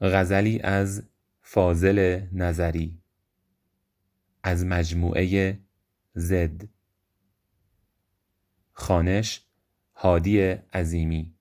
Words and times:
غزلی 0.00 0.60
از 0.60 1.02
فاضل 1.42 2.26
نظری 2.32 3.02
از 4.42 4.64
مجموعه 4.64 5.58
زد. 6.14 6.68
خانش 8.72 9.46
هادی 9.94 10.40
عظیمی. 10.72 11.34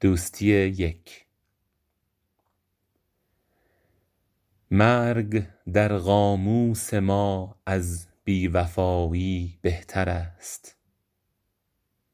دوستی 0.00 0.46
یک. 0.66 1.25
مرگ 4.70 5.46
در 5.72 5.96
قاموس 5.96 6.94
ما 6.94 7.56
از 7.66 8.08
بی 8.24 8.48
وفایی 8.48 9.58
بهترست 9.62 10.76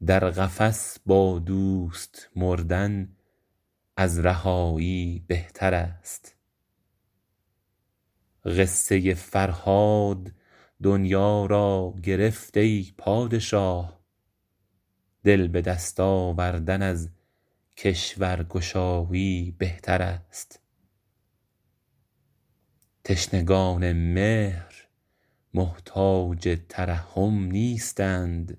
در 0.07 0.31
قفس 0.31 0.99
با 1.07 1.39
دوست 1.39 2.31
مردن 2.37 3.17
از 3.97 4.19
رهایی 4.19 5.25
بهترست 5.27 6.37
قصه 8.45 9.15
فرهاد 9.15 10.33
دنیا 10.83 11.47
را 11.47 11.95
گرفت 12.03 12.57
ای 12.57 12.93
پادشاه. 12.99 14.01
دل 15.25 15.49
به 15.49 15.61
دست 15.63 16.01
آوردن 16.01 16.83
از 16.83 17.11
کشورگشایی 17.77 19.55
بهترست 19.59 20.62
تشنگان 23.05 23.93
مهر 23.93 24.89
محتاج 25.55 26.59
ترحم 26.69 27.45
نیستند. 27.45 28.59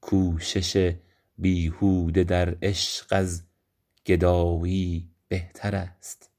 کوشش 0.00 0.94
بیهوده 1.38 2.24
در 2.24 2.56
عشق 2.62 3.06
از 3.10 3.42
گدایی 4.06 5.10
بهترست 5.28 6.30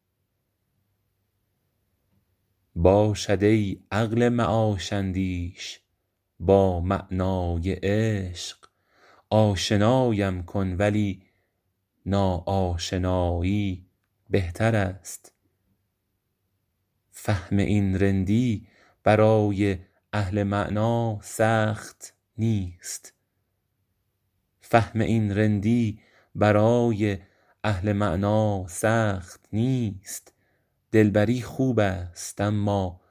باشد 2.76 3.44
ای 3.44 3.84
عقل 3.92 4.30
معاش 4.30 4.94
اندیش 4.94 5.80
با 6.40 6.80
معنای 6.80 7.72
عشق. 7.84 8.58
آشنایم 9.30 10.44
کن 10.44 10.68
ولی 10.74 11.24
ناآشنایی 12.06 13.86
بهترست 14.30 15.34
فهم 17.16 17.58
این 17.58 18.00
رندی 18.00 18.68
برای 19.04 19.78
اهل 20.14 20.44
معنی 27.94 28.68
سخت 28.68 29.48
نیست. 29.54 30.34
دلبری 30.92 31.42
خوب 31.42 31.80
است 31.80 32.42
اما 32.42 33.02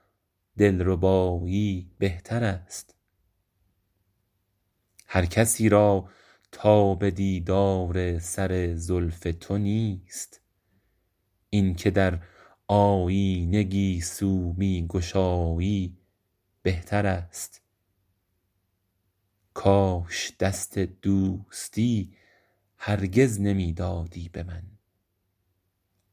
دلربایی 0.58 1.90
بهترست 1.98 2.94
هر 5.06 5.26
کسی 5.26 5.68
را 5.68 6.08
تاب 6.52 7.10
دیدار 7.10 8.18
سر 8.18 8.74
زلف 8.74 9.26
تو 9.40 9.58
نیست. 9.58 10.40
این 11.50 11.74
که 11.74 11.90
در 11.90 12.18
آیینه 12.74 13.62
گیسو 13.62 14.54
می 14.56 14.86
گشایی 14.88 15.96
بهترست 16.62 17.62
کاش 19.54 20.32
دست 20.40 20.78
دوستی 20.78 22.16
هرگز 22.76 23.40
نمی 23.40 23.72
دادی 23.72 24.28
به 24.28 24.42
من. 24.42 24.62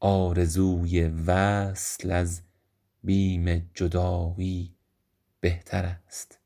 آرزوی 0.00 1.04
وصل 1.08 2.10
از 2.10 2.42
بیم 3.04 3.70
جدایی 3.74 4.76
بهترست 5.40 6.39